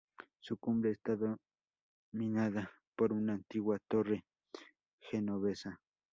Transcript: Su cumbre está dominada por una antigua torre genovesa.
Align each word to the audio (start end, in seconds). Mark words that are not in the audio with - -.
Su 0.39 0.57
cumbre 0.57 0.89
está 0.93 1.15
dominada 2.11 2.71
por 2.95 3.13
una 3.13 3.33
antigua 3.33 3.77
torre 3.87 4.23
genovesa. 4.99 5.79